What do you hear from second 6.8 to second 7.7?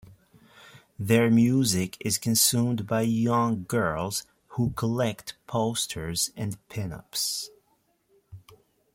ups.